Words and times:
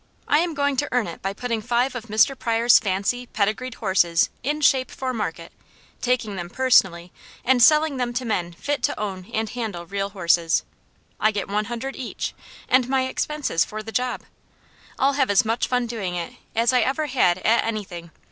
I 0.27 0.39
am 0.39 0.55
going 0.55 0.77
to 0.77 0.87
earn 0.91 1.05
it 1.05 1.21
by 1.21 1.31
putting 1.31 1.61
five 1.61 1.93
of 1.93 2.07
Mr. 2.07 2.35
Pryor's 2.35 2.79
fancy, 2.79 3.27
pedigreed 3.27 3.75
horses 3.75 4.31
in 4.41 4.59
shape 4.61 4.89
for 4.89 5.13
market, 5.13 5.51
taking 6.01 6.37
them 6.37 6.49
personally, 6.49 7.11
and 7.45 7.61
selling 7.61 7.97
them 7.97 8.11
to 8.13 8.25
men 8.25 8.51
fit 8.53 8.81
to 8.81 8.99
own 8.99 9.29
and 9.31 9.47
handle 9.51 9.85
real 9.85 10.09
horses. 10.09 10.63
I 11.19 11.29
get 11.29 11.47
one 11.49 11.65
hundred 11.65 11.95
each, 11.95 12.33
and 12.67 12.89
my 12.89 13.03
expenses 13.07 13.63
for 13.63 13.83
the 13.83 13.91
job. 13.91 14.23
I'll 14.97 15.13
have 15.13 15.29
as 15.29 15.45
much 15.45 15.67
fun 15.67 15.85
doing 15.85 16.15
it 16.15 16.33
as 16.55 16.73
I 16.73 16.79
ever 16.81 17.05
had 17.05 17.37
at 17.37 17.63
anything. 17.63 18.09